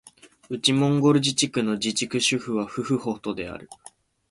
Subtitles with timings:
[0.49, 3.69] 内モンゴル自治区の自治区首府はフフホトである